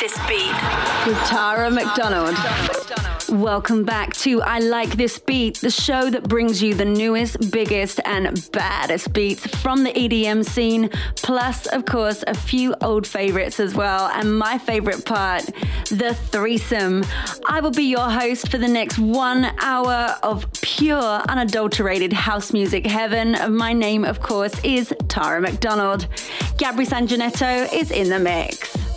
[0.00, 0.54] This beat.
[1.08, 2.36] With Tara McDonald.
[3.30, 7.98] Welcome back to I Like This Beat, the show that brings you the newest, biggest,
[8.04, 13.74] and baddest beats from the EDM scene, plus, of course, a few old favorites as
[13.74, 14.08] well.
[14.14, 15.46] And my favorite part,
[15.90, 17.04] the threesome.
[17.48, 22.86] I will be your host for the next one hour of pure, unadulterated house music
[22.86, 23.36] heaven.
[23.52, 26.06] My name, of course, is Tara McDonald.
[26.56, 28.87] Gabri Sanjanetto is in the mix.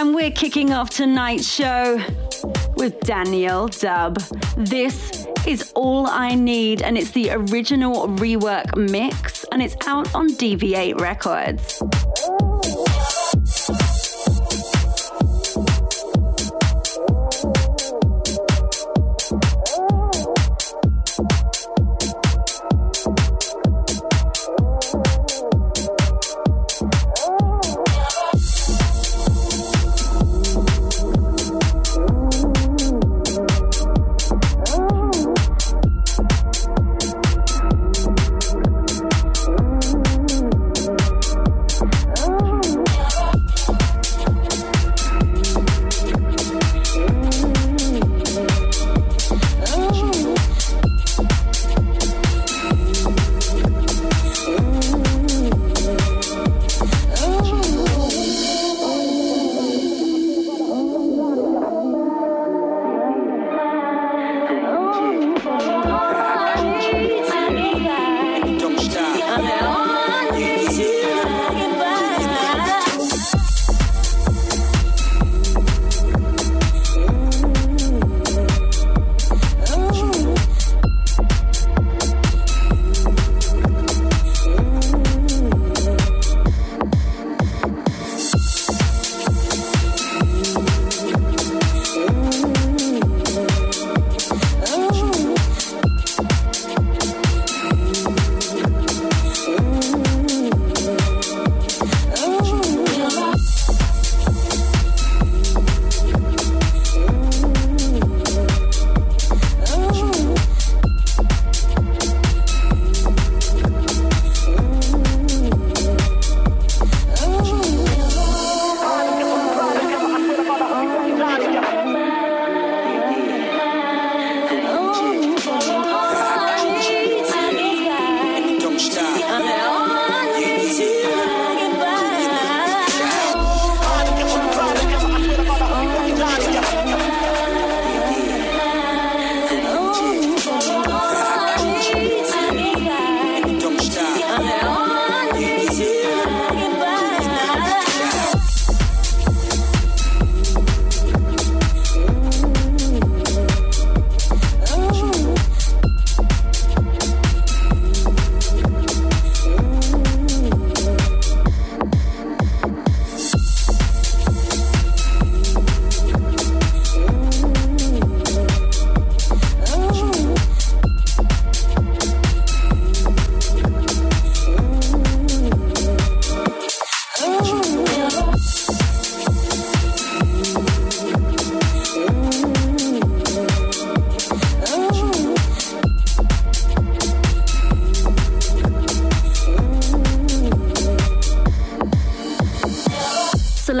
[0.00, 2.02] And we're kicking off tonight's show
[2.74, 4.16] with Daniel Dub.
[4.56, 10.28] This is All I Need, and it's the original rework mix, and it's out on
[10.28, 11.82] Deviate Records.
[67.52, 68.09] mesa.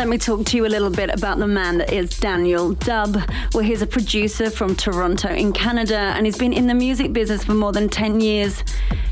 [0.08, 3.18] Me talk to you a little bit about the man that is Daniel Dub.
[3.52, 7.44] Well, he's a producer from Toronto in Canada and he's been in the music business
[7.44, 8.62] for more than 10 years.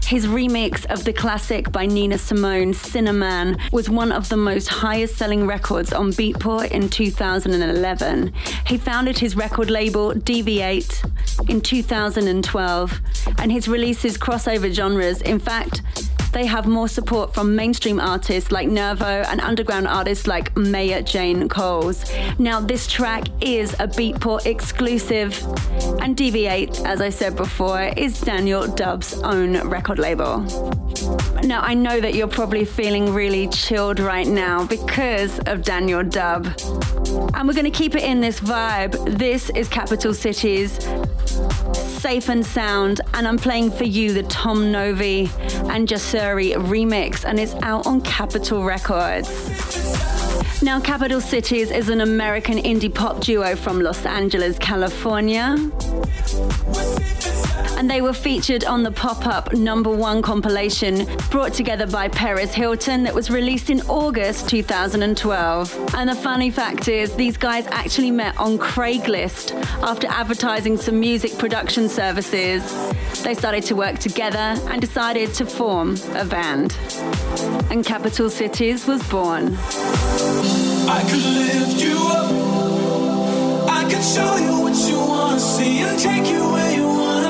[0.06, 5.16] His remix of the classic by Nina Simone, Sinnerman, was one of the most highest
[5.16, 8.32] selling records on Beatport in 2011.
[8.67, 11.02] He founded his record label, Deviate,
[11.49, 13.00] in 2012,
[13.38, 15.20] and his releases crossover genres.
[15.20, 15.82] In fact,
[16.32, 21.48] they have more support from mainstream artists like Nervo and underground artists like Maya Jane
[21.48, 22.04] Coles.
[22.38, 25.42] Now, this track is a Beatport exclusive,
[26.00, 30.40] and Deviate, as I said before, is Daniel Dub's own record label.
[31.42, 36.46] Now, I know that you're probably feeling really chilled right now because of Daniel Dub.
[37.34, 39.19] And we're going to keep it in this vibe.
[39.19, 40.78] This is Capital Cities
[41.72, 45.30] Safe and Sound, and I'm playing for you the Tom Novy
[45.69, 45.88] and
[46.36, 49.28] Remix, and it's out on Capitol Records.
[50.62, 55.56] Now, Capital Cities is an American indie pop duo from Los Angeles, California.
[57.76, 62.52] And they were featured on the pop up number one compilation brought together by Paris
[62.52, 65.94] Hilton that was released in August 2012.
[65.94, 69.52] And the funny fact is, these guys actually met on Craigslist
[69.82, 72.62] after advertising some music production services.
[73.22, 74.38] They started to work together
[74.69, 76.76] and decided to form a band.
[77.70, 79.56] And Capital Cities was born.
[79.56, 83.69] I could lift you up.
[83.70, 87.27] I could show you what you wanna see and take you where you wanna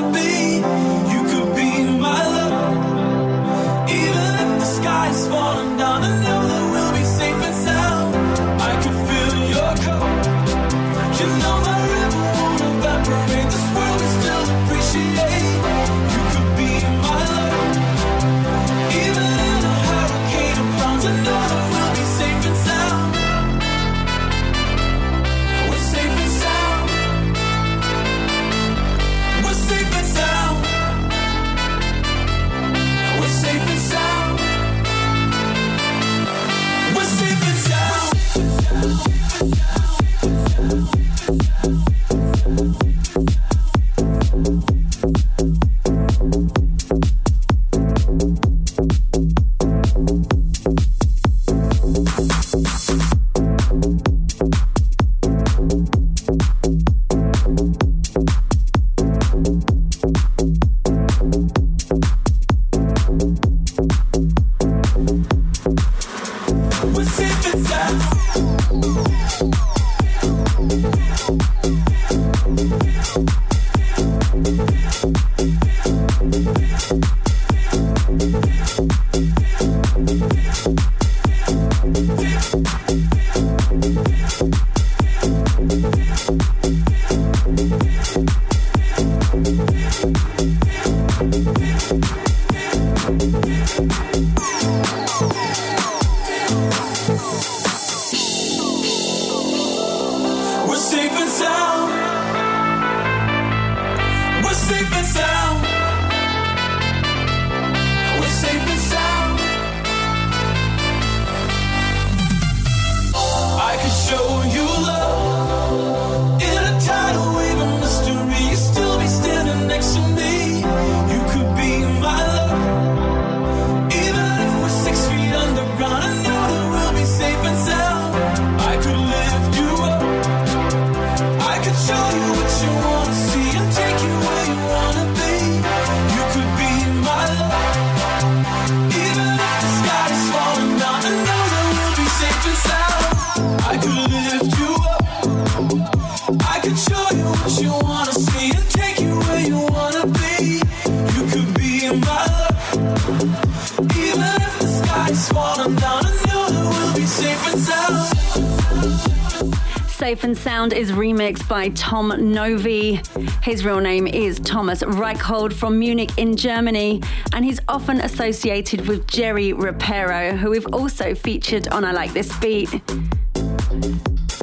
[161.47, 162.99] by Tom Novy.
[163.43, 167.03] His real name is Thomas Reichhold from Munich in Germany,
[167.33, 172.35] and he's often associated with Jerry Ropero, who we've also featured on I Like This
[172.39, 172.73] Beat.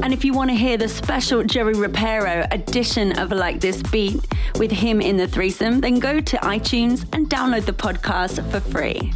[0.02, 4.24] And if you want to hear the special Jerry Ropero edition of Like This Beat
[4.56, 9.12] with him in the threesome, then go to iTunes and download the podcast for free.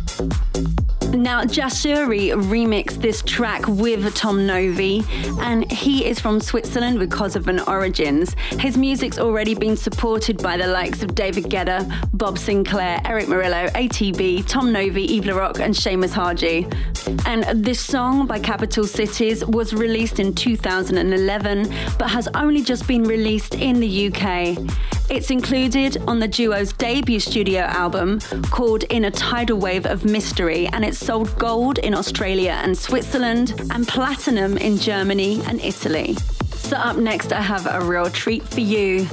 [1.21, 5.05] Now, Jashuri remixed this track with Tom Novy,
[5.39, 8.35] and he is from Switzerland with Kosovan origins.
[8.59, 13.71] His music's already been supported by the likes of David Guetta, Bob Sinclar, Erick Morillo,
[13.73, 16.67] ATB, Tom Novy, Yves Larock, and Seamus Haji.
[17.27, 23.05] And this song by Capital Cities was released in 2011, but has only just been
[23.05, 24.57] released in the UK.
[25.11, 28.21] It's included on the duo's debut studio album
[28.53, 33.61] called In a Tidal Wave of Mystery, and it sold gold in Australia and Switzerland
[33.73, 36.15] and platinum in Germany and Italy.
[36.55, 39.07] So, up next, I have a real treat for you.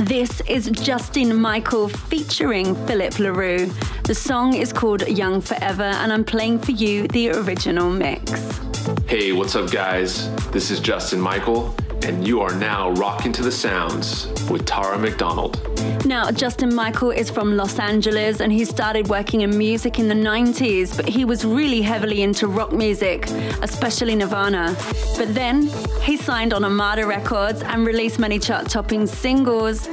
[0.00, 3.70] This is Justin Michael featuring Philip LaRue.
[4.04, 8.60] The song is called Young Forever, and I'm playing for you the original mix.
[9.06, 10.30] Hey, what's up, guys?
[10.50, 11.74] This is Justin Michael,
[12.04, 15.60] and you are now rocking to the sounds with Tara McDonald.
[16.04, 20.14] Now, Justin Michael is from Los Angeles and he started working in music in the
[20.14, 23.28] 90s, but he was really heavily into rock music,
[23.62, 24.76] especially Nirvana.
[25.16, 25.68] But then
[26.02, 29.88] he signed on Armada Records and released many chart topping singles.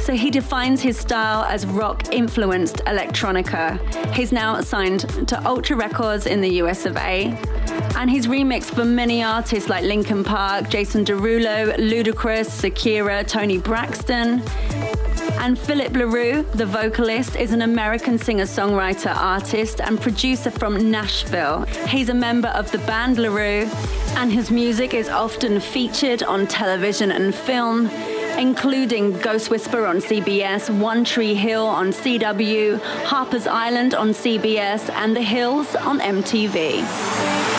[0.00, 3.78] So he defines his style as rock influenced electronica.
[4.14, 7.36] He's now signed to Ultra Records in the US of A.
[7.96, 14.42] And he's remixed for many artists like Linkin Park, Jason Derulo, Ludacris, Shakira, Toni Braxton.
[15.40, 21.64] And Philip LaRue, the vocalist, is an American singer songwriter, artist, and producer from Nashville.
[21.86, 23.68] He's a member of the band LaRue,
[24.16, 27.88] and his music is often featured on television and film,
[28.38, 35.14] including Ghost Whisperer on CBS, One Tree Hill on CW, Harper's Island on CBS, and
[35.14, 37.57] The Hills on MTV.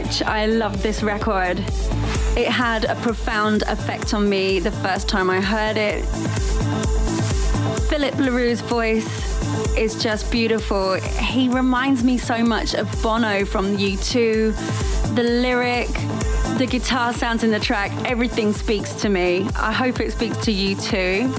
[0.00, 1.58] Much I love this record.
[2.34, 6.02] It had a profound effect on me the first time I heard it.
[7.90, 9.10] Philip LaRue's voice
[9.76, 10.94] is just beautiful.
[10.94, 15.14] He reminds me so much of Bono from U2.
[15.14, 15.90] The lyric,
[16.58, 19.48] the guitar sounds in the track, everything speaks to me.
[19.56, 21.34] I hope it speaks to you too.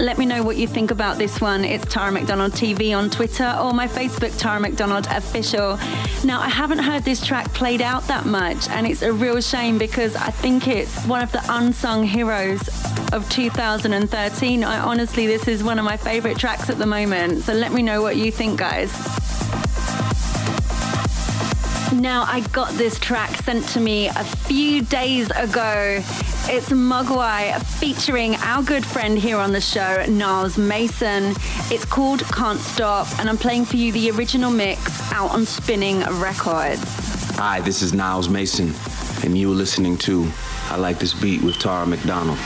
[0.00, 1.64] Let me know what you think about this one.
[1.64, 5.78] It's Tara McDonald TV on Twitter or my Facebook, Tara McDonald Official.
[6.24, 9.78] Now, I haven't heard this track played out that much, and it's a real shame
[9.78, 12.68] because I think it's one of the unsung heroes
[13.12, 14.64] of 2013.
[14.64, 17.44] I honestly, this is one of my favorite tracks at the moment.
[17.44, 18.90] So let me know what you think, guys.
[22.00, 26.00] Now, I got this track sent to me a few days ago.
[26.46, 31.34] It's Mogwai featuring our good friend here on the show, Niles Mason.
[31.70, 36.00] It's called Can't Stop, and I'm playing for you the original mix out on Spinning
[36.20, 36.82] Records.
[37.36, 38.74] Hi, this is Niles Mason,
[39.24, 40.28] and you're listening to
[40.70, 42.38] I Like This Beat with Tara McDonald.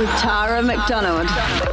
[0.00, 1.69] With Tara McDonald.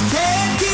[0.00, 0.71] can't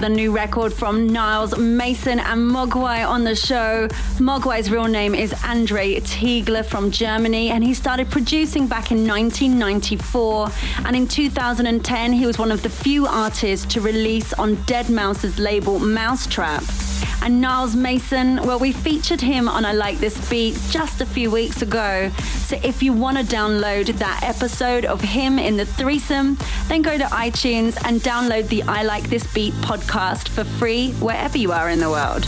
[0.00, 3.86] the new record from Niles Mason and Mogwai on the show.
[4.18, 10.48] Mogwai's real name is Andre Tegeler from Germany, and he started producing back in 1994.
[10.86, 15.78] And in 2010, he was one of the few artists to release on Deadmau5's label
[15.78, 16.89] Mau5trap.
[17.22, 21.30] And Niles Mason, well, we featured him on I Like This Beat just a few
[21.30, 22.10] weeks ago.
[22.46, 26.96] So if you want to download that episode of him in the threesome, then go
[26.96, 31.68] to iTunes and download the I Like This Beat podcast for free wherever you are
[31.68, 32.26] in the world.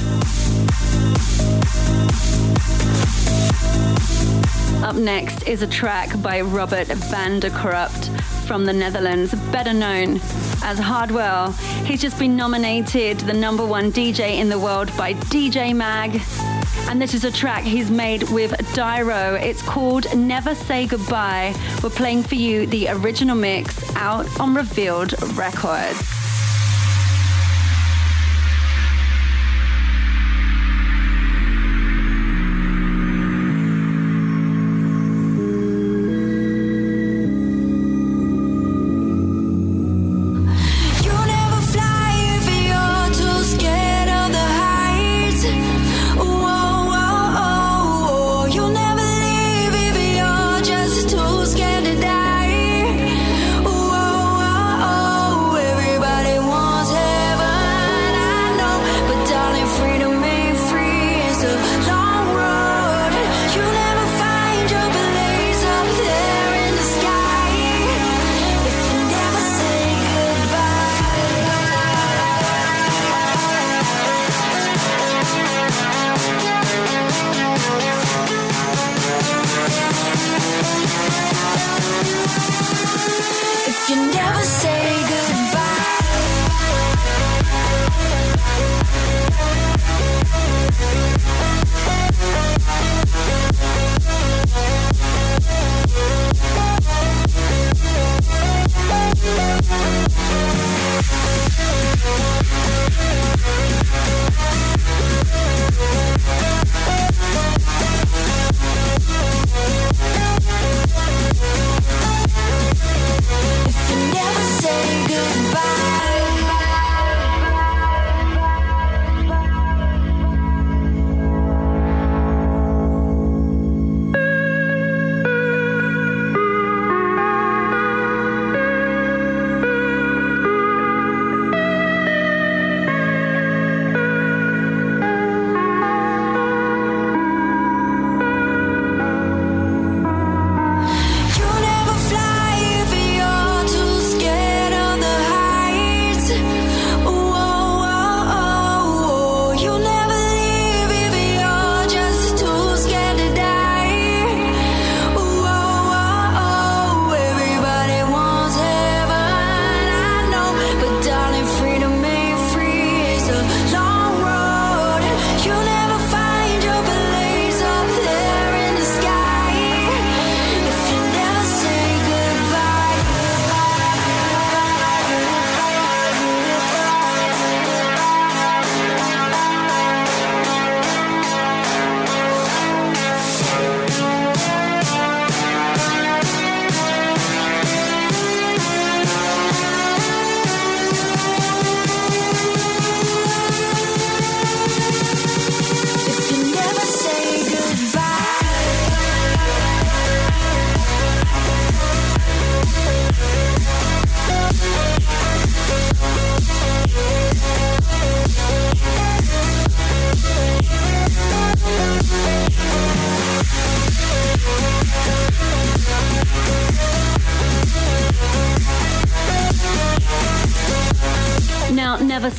[4.92, 8.10] Up next is a track by Robert van der Corput
[8.46, 10.20] from the Netherlands, better known
[10.62, 11.52] as Hardwell.
[11.86, 16.20] He's just been nominated the number one DJ in the world by DJ Mag.
[16.90, 19.40] And this is a track he's made with Dyro.
[19.40, 21.54] It's called Never Say Goodbye.
[21.82, 26.11] We're playing for you the original mix out on Revealed Records.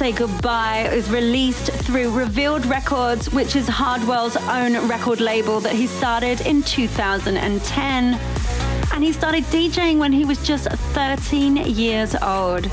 [0.03, 5.87] Say Goodbye is released through Revealed Records, which is Hardwell's own record label that he
[5.87, 8.19] started in 2010.
[8.91, 12.65] And he started DJing when he was just 13 years old.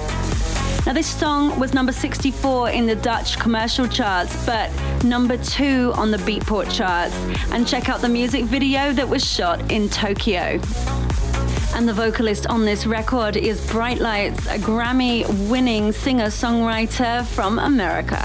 [0.87, 4.69] Now, this song was number 64 in the Dutch commercial charts, but
[5.05, 7.15] number two on the Beatport charts.
[7.53, 10.59] And check out the music video that was shot in Tokyo.
[11.81, 17.59] And the vocalist on this record is Bright Lights, a Grammy winning singer songwriter from
[17.59, 18.21] America.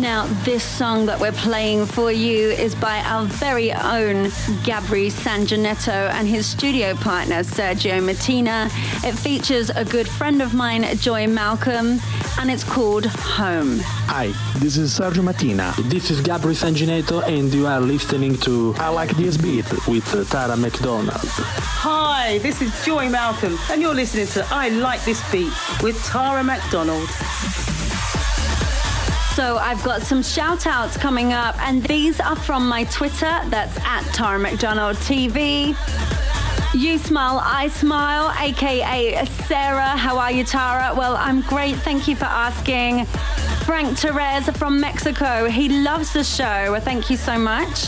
[0.00, 4.26] Now, This song that we're playing for you is by our very own
[4.64, 8.66] Gabri Sanjanetto and his studio partner Sergio Mattina.
[9.04, 12.00] It features a good friend of mine, Joy Malcolm,
[12.38, 13.78] and it's called Home.
[14.08, 15.74] Hi, this is Sergio Mattina.
[15.88, 20.56] This is Gabri Sanjanetto, and you are listening to I Like This Beat with Tara
[20.56, 21.10] McDonald.
[21.12, 26.44] Hi, this is Joy Malcolm, and you're listening to I Like This Beat with Tara
[26.44, 27.08] McDonald.
[29.34, 33.40] So I've got some shout outs coming up, and these are from my Twitter.
[33.46, 35.76] That's at Tara McDonald TV.
[36.76, 39.96] You smile, I smile, aka Sarah.
[39.96, 40.94] How are you, Tara?
[40.94, 41.76] Well, I'm great.
[41.76, 43.06] Thank you for asking.
[43.64, 45.48] Frank Therese from Mexico.
[45.48, 46.78] He loves the show.
[46.80, 47.86] Thank you so much.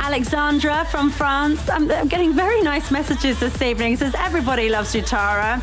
[0.00, 1.70] Alexandra from France.
[1.70, 3.92] I'm, I'm getting very nice messages this evening.
[3.92, 5.62] It says everybody loves you, Tara.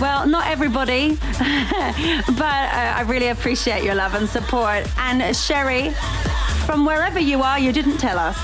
[0.00, 4.86] Well, not everybody, but uh, I really appreciate your love and support.
[4.98, 5.92] And Sherry,
[6.66, 8.36] from wherever you are, you didn't tell us.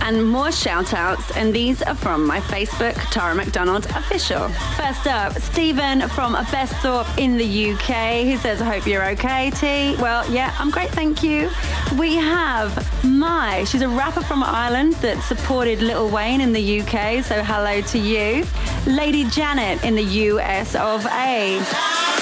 [0.00, 4.48] And more shout outs, and these are from my Facebook, Tara McDonald Official.
[4.76, 8.24] First up, Stephen from Besthorpe in the UK.
[8.24, 9.96] He says, I hope you're okay, T.
[10.00, 11.50] Well, yeah, I'm great, thank you.
[11.98, 13.64] We have Mai.
[13.64, 17.98] She's a rapper from Ireland that supported Lil Wayne in the UK, so hello to
[17.98, 18.46] you.
[18.86, 22.13] Lady Janet in the US of A.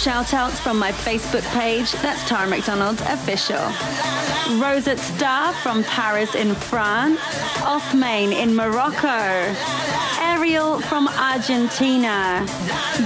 [0.00, 1.92] shout outs from my Facebook page.
[2.00, 3.60] That's Tara McDonald Official.
[4.58, 7.20] Rosette Star from Paris in France.
[7.60, 9.54] Othmain in Morocco.
[10.18, 12.46] Ariel from Argentina.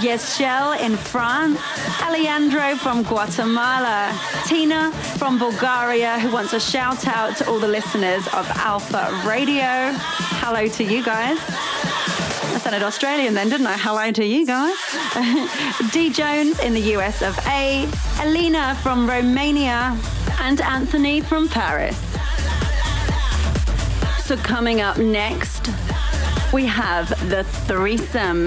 [0.05, 1.59] Yeschel in France.
[2.01, 4.17] Alejandro from Guatemala.
[4.47, 9.91] Tina from Bulgaria, who wants a shout out to all the listeners of Alpha Radio.
[10.39, 11.41] Hello to you guys.
[12.65, 13.77] Sounded Australian then, didn't I?
[13.77, 14.75] Hello to you guys.
[15.93, 17.87] D Jones in the US of A,
[18.23, 19.95] Alina from Romania,
[20.41, 21.99] and Anthony from Paris.
[24.25, 25.69] So, coming up next,
[26.55, 28.47] we have the threesome.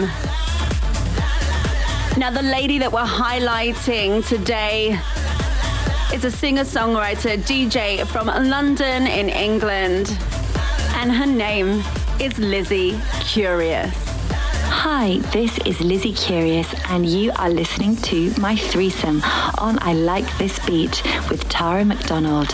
[2.17, 4.99] Now, the lady that we're highlighting today
[6.11, 10.17] is a singer songwriter DJ from London in England,
[10.95, 11.83] and her name
[12.19, 14.06] is Lizzie Curious.
[14.69, 19.21] Hi, this is Lizzie Curious, and you are listening to my threesome
[19.57, 22.53] on I Like This Beat with Tara McDonald.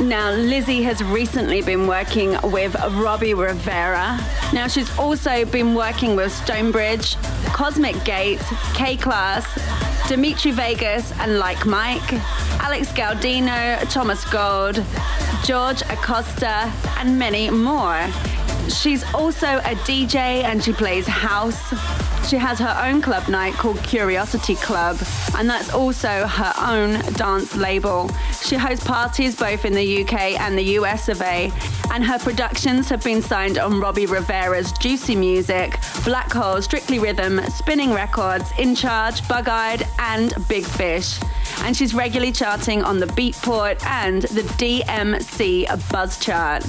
[0.00, 4.18] Now, Lizzie has recently been working with Robbie Rivera.
[4.52, 7.16] Now, she's also been working with Stonebridge,
[7.52, 8.40] Cosmic Gate,
[8.74, 9.46] K-Klass,
[10.08, 12.12] Dimitri Vegas, and Like Mike,
[12.60, 14.82] Alex Gaudino, Thomas Gold,
[15.44, 18.06] George Acosta, and many more.
[18.68, 21.70] She's also a DJ and she plays house.
[22.28, 24.98] She has her own club night called Curiosity Club,
[25.36, 28.10] and that's also her own dance label.
[28.42, 31.52] She hosts parties both in the UK and the US of A,
[31.92, 37.40] and her productions have been signed on Robbie Rivera's Juicy Music, Black Hole, Strictly Rhythm,
[37.50, 41.20] Spinning Records, In Charge, Bug Eyed, and Big Fish.
[41.62, 46.64] And she's regularly charting on the Beatport and the DMC Buzz Chart.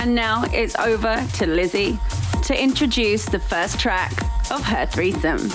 [0.00, 1.98] And now it's over to Lizzie
[2.44, 4.12] to introduce the first track
[4.50, 5.48] of her threesome.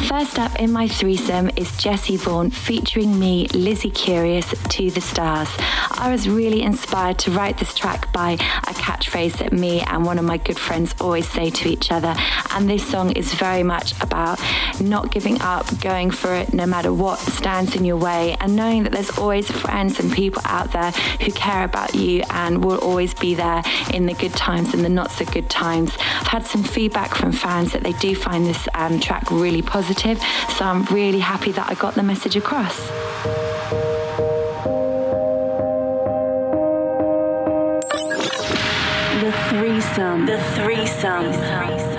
[0.00, 5.48] First up in my threesome is Jessie Vaughan featuring me, Lizzie Curious, To the Stars.
[5.92, 10.18] I was really inspired to write this track by a catchphrase that me and one
[10.18, 12.14] of my good friends always say to each other.
[12.50, 14.40] And this song is very much about
[14.80, 18.82] not giving up, going for it no matter what stands in your way, and knowing
[18.82, 23.14] that there's always friends and people out there who care about you and will always
[23.14, 25.94] be there in the good times and the not so good times.
[26.20, 29.81] I've had some feedback from fans that they do find this um, track really positive,
[30.56, 32.76] so I'm really happy that I got the message across.
[39.22, 40.26] The threesome.
[40.26, 41.32] The threesome.
[41.32, 41.91] Sometimes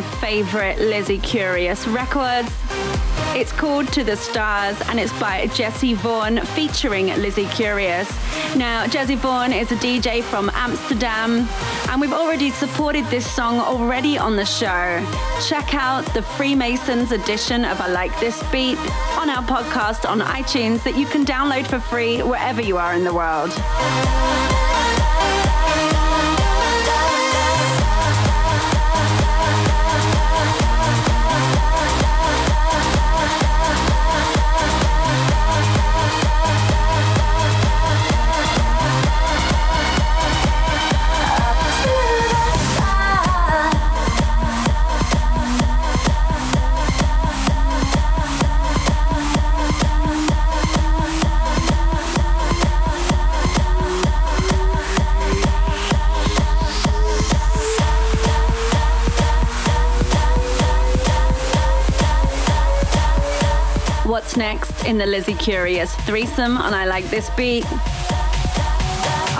[0.00, 2.50] my favorite Lizzie Curious records.
[3.34, 8.08] It's called To the Stars and it's by Jesse Voorn featuring Lizzie Curious.
[8.56, 11.46] Now, Jesse Voorn is a DJ from Amsterdam
[11.90, 15.06] and we've already supported this song already on the show.
[15.46, 18.78] Check out the Freemasons edition of I Like This Beat
[19.18, 23.04] on our podcast on iTunes that you can download for free wherever you are in
[23.04, 23.50] the world.
[64.10, 67.64] What's next in the Lizzie Curious threesome and I Like This Beat?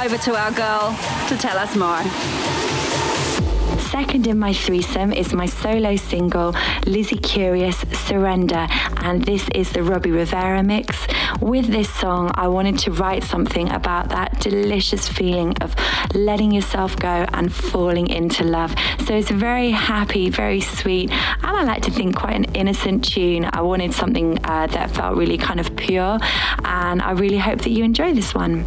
[0.01, 0.97] Over to our girl
[1.27, 2.01] to tell us more.
[3.91, 6.55] Second in my threesome is my solo single,
[6.87, 8.68] Lizzie Curious Surrender,
[8.99, 11.05] and this is the Robbie Rivera mix.
[11.41, 15.74] With this song, I wanted to write something about that delicious feeling of
[16.14, 18.74] letting yourself go and falling into love.
[19.07, 23.49] So it's very happy, very sweet, and I like to think quite an innocent tune.
[23.53, 26.18] I wanted something uh, that felt really kind of pure,
[26.64, 28.64] and I really hope that you enjoy this one.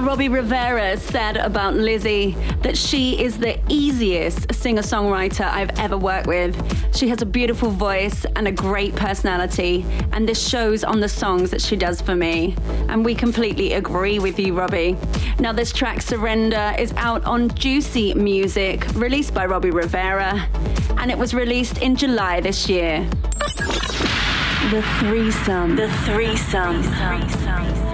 [0.00, 5.98] Now, Robbie Rivera said about Lizzie that she is the easiest singer songwriter I've ever
[5.98, 6.56] worked with.
[6.96, 11.50] She has a beautiful voice and a great personality, and this shows on the songs
[11.50, 12.56] that she does for me.
[12.88, 14.96] And we completely agree with you, Robbie.
[15.38, 20.48] Now, this track, Surrender, is out on Juicy Music, released by Robbie Rivera,
[20.96, 23.06] and it was released in July this year.
[24.70, 25.76] The threesome.
[25.76, 26.80] The threesome.
[26.80, 27.89] The threesome.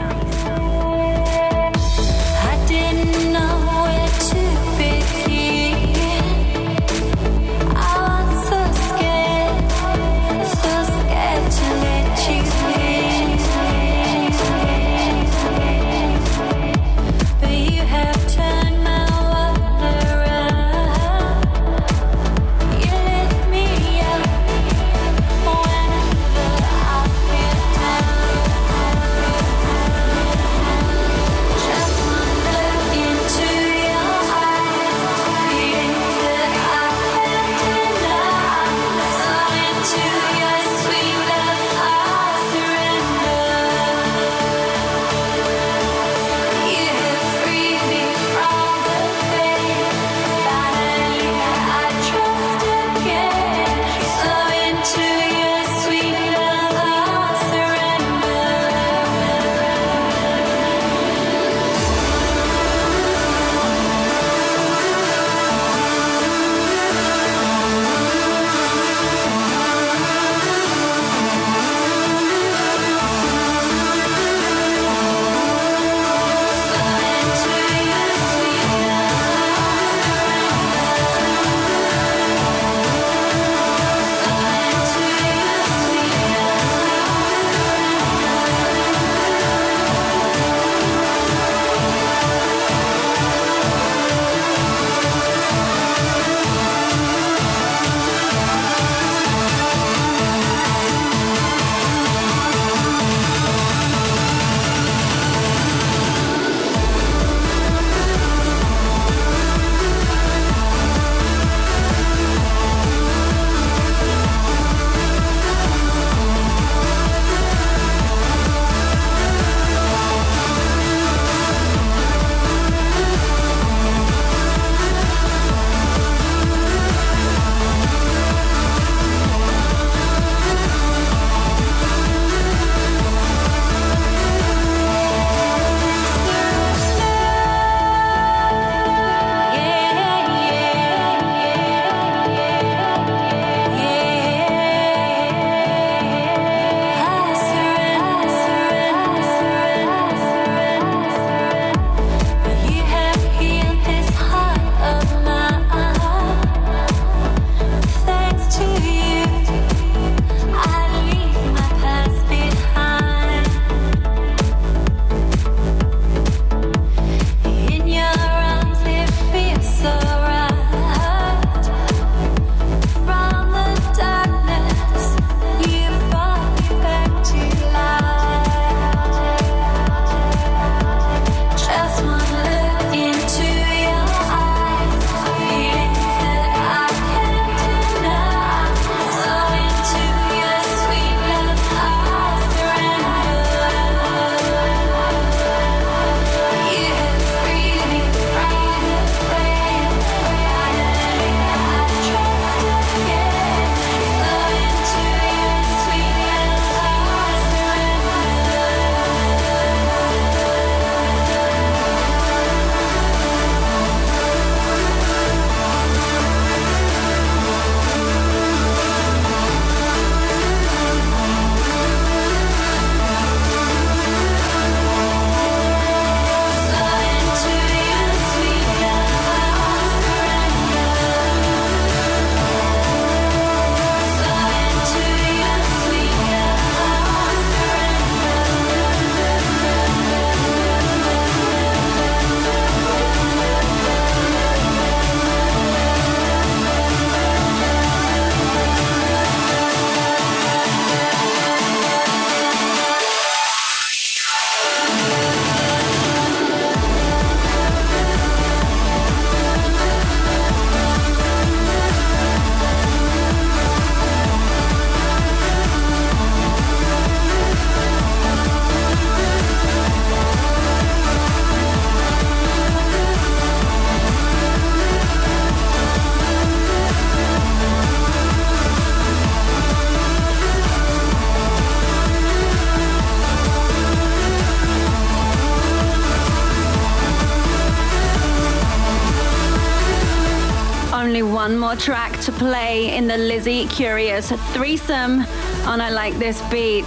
[292.26, 295.20] To play in the Lizzie Curious threesome
[295.64, 296.84] on I Like This Beat.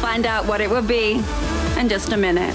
[0.00, 1.22] Find out what it will be
[1.76, 2.54] in just a minute.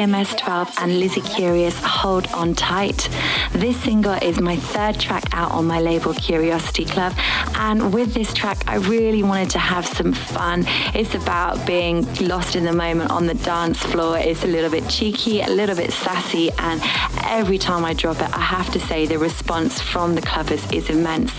[0.00, 3.10] DMS12 and Lizzie Curious Hold On Tight.
[3.52, 7.12] This single is my third track out on my label Curiosity Club.
[7.56, 10.64] And with this track, I really wanted to have some fun.
[10.94, 14.16] It's about being lost in the moment on the dance floor.
[14.16, 16.50] It's a little bit cheeky, a little bit sassy.
[16.56, 16.80] And
[17.24, 20.88] every time I drop it, I have to say the response from the clubbers is
[20.88, 21.34] immense.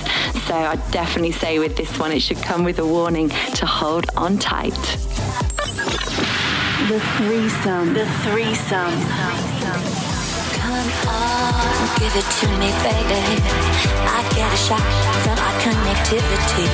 [0.45, 4.05] So I definitely say with this one, it should come with a warning to hold
[4.15, 4.77] on tight.
[6.91, 7.93] The threesome.
[7.93, 8.91] The threesome.
[10.59, 13.39] Come on, give it to me, baby.
[14.11, 14.83] I get a shot
[15.23, 16.67] from our connectivity.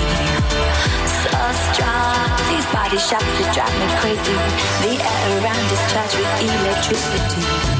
[1.21, 1.37] So
[1.69, 4.33] strong, these body shots that drive me crazy.
[4.81, 7.76] The air around is charged with electricity.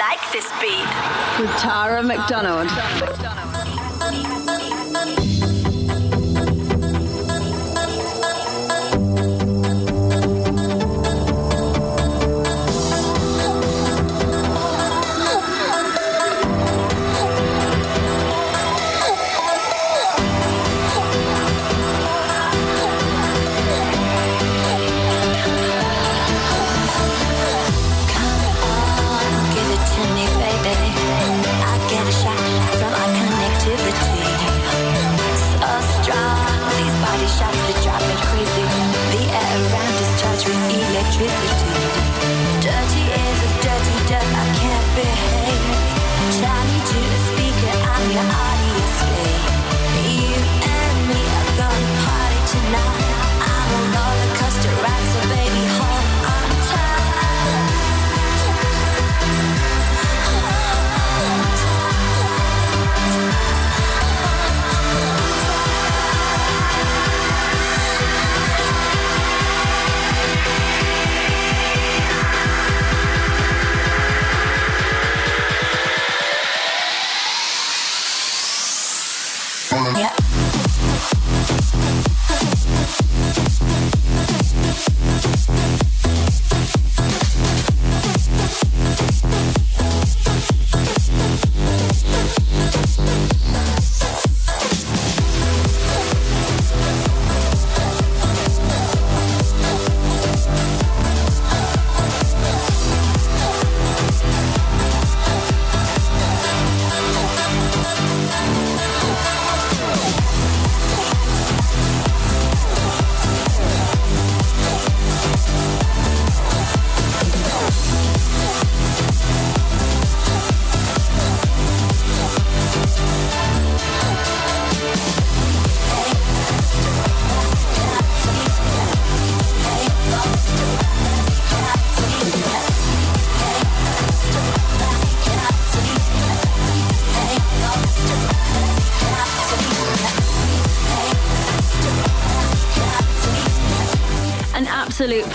[0.00, 0.88] Like this beat.
[1.38, 3.49] With Tara McDonald.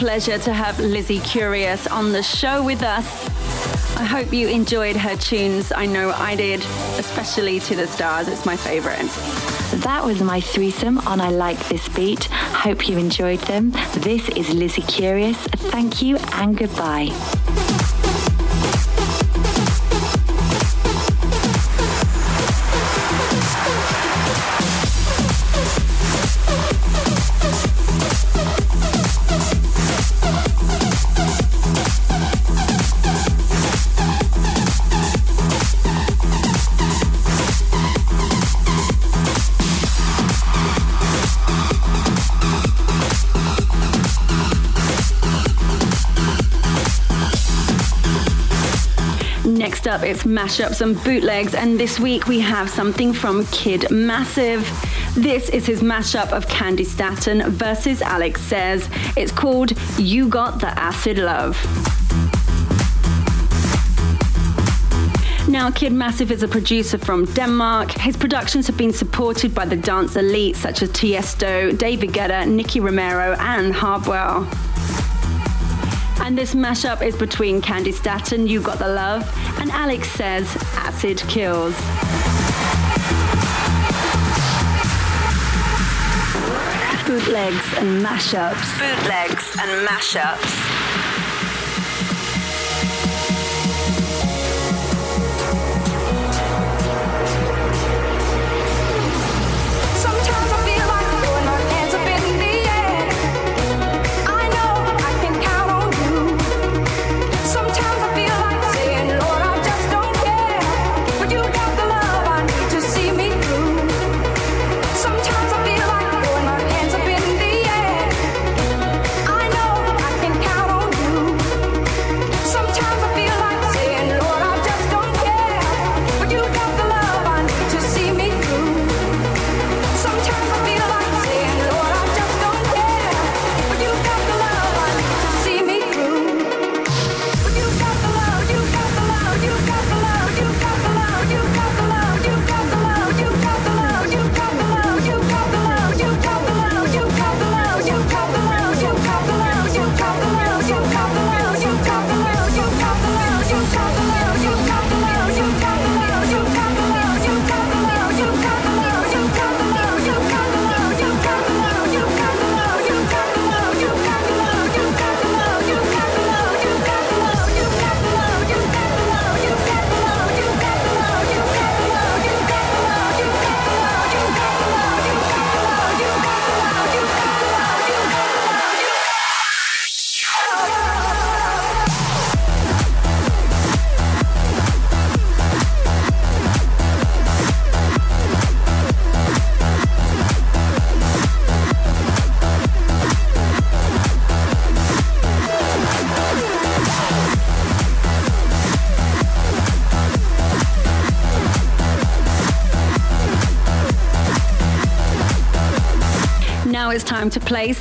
[0.06, 3.08] Pleasure to have Lizzie Curious on the show with us.
[3.98, 5.72] I hope you enjoyed her tunes.
[5.72, 6.60] I know I did,
[7.00, 8.28] especially To the Stars.
[8.28, 9.10] It's my favorite.
[9.82, 12.26] That was my threesome on I Like This Beat.
[12.26, 13.72] Hope you enjoyed them.
[13.96, 15.38] This is Lizzie Curious.
[15.74, 17.10] Thank you and goodbye.
[49.86, 54.68] Next up, it's mashups and bootlegs, and this week we have something from Kid Massive.
[55.14, 58.90] This is his mashup of Candi Staton versus Alex Says.
[59.16, 61.56] It's called You Got the Acid Love.
[65.48, 67.92] Now, Kid Massive is a producer from Denmark.
[67.92, 72.80] His productions have been supported by the dance elite such as Tiesto, David Guetta, Nicky
[72.80, 74.48] Romero, and Hardwell.
[76.26, 81.20] And this mashup is between Candi Staton, You Got the Love, and Alex Says, Acid
[81.28, 81.76] Kills.
[87.06, 88.80] Bootlegs and mashups.
[88.80, 90.65] Bootlegs and mashups.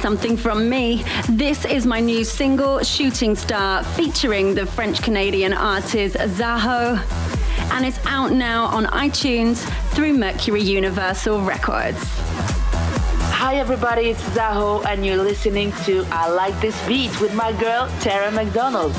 [0.05, 1.02] Something from me.
[1.30, 7.00] This is my new single, Shooting Star, featuring the French Canadian artist Zaho.
[7.72, 12.05] And it's out now on iTunes through Mercury Universal Records.
[13.40, 17.88] Hi, everybody, it's Zaho, and you're listening to I Like This Beat with my girl,
[18.00, 18.92] Tara McDonald.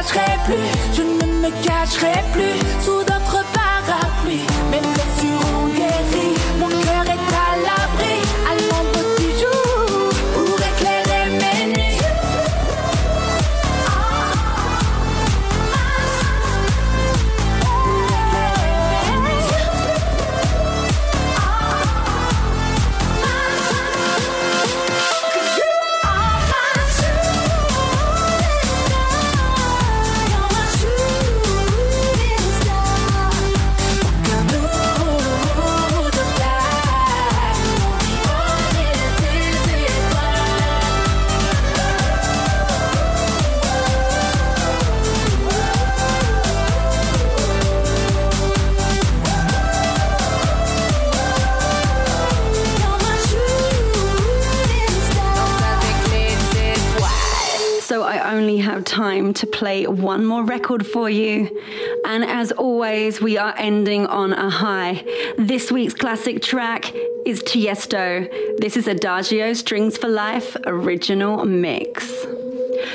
[0.00, 4.89] La gâcherai plus, je ne me cacherai plus sous d'autres parapluies.
[59.40, 61.50] To play one more record for you.
[62.04, 65.04] And as always, we are ending on a high.
[65.38, 68.28] This week's classic track is Tiesto.
[68.58, 72.26] This is Adagio Strings for Life original mix.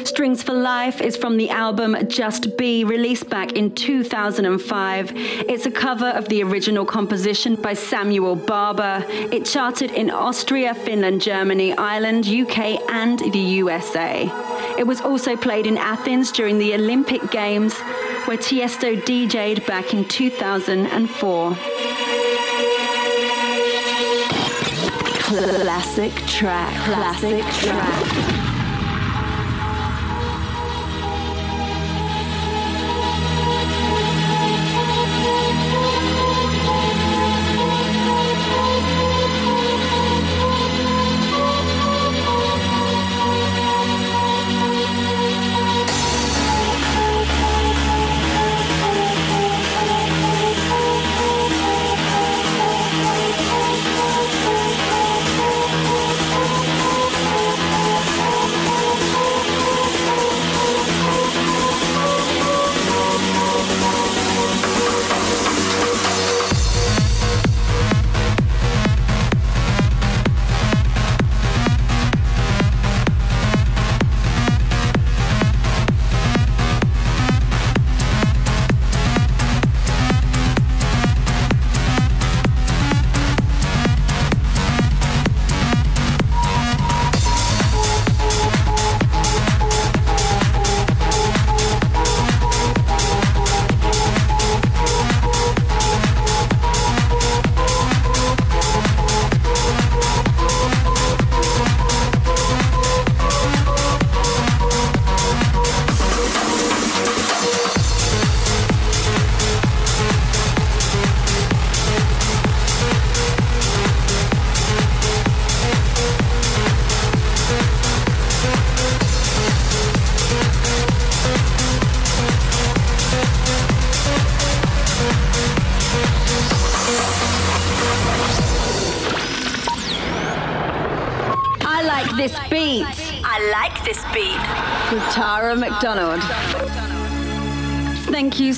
[0.03, 5.11] Strings for Life is from the album Just Be, released back in 2005.
[5.15, 9.05] It's a cover of the original composition by Samuel Barber.
[9.07, 14.29] It charted in Austria, Finland, Germany, Ireland, UK, and the USA.
[14.77, 17.79] It was also played in Athens during the Olympic Games,
[18.25, 21.55] where Tiesto DJ'd back in 2004.
[25.25, 28.44] Classic track, classic track.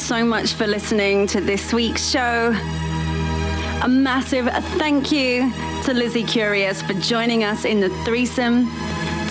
[0.07, 2.55] So much for listening to this week's show.
[3.83, 4.45] A massive
[4.77, 5.51] thank you
[5.83, 8.67] to Lizzie Curious for joining us in the threesome,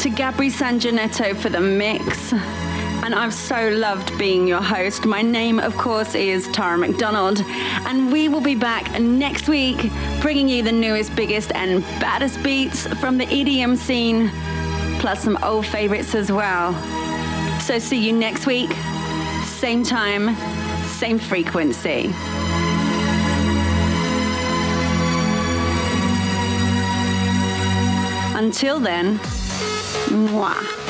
[0.01, 2.35] to Gabri Sanjanetto for the mix.
[2.35, 5.07] And I've so loved being your host.
[5.07, 7.41] My name, of course, is Tara McDonald.
[7.87, 12.87] And we will be back next week bringing you the newest, biggest, and baddest beats
[12.99, 14.31] from the EDM scene,
[15.01, 16.75] plus some old favorites as well.
[17.61, 18.71] So see you next week,
[19.45, 20.37] same time,
[20.97, 22.11] same frequency.
[28.35, 29.19] Until then,
[30.09, 30.86] mwah.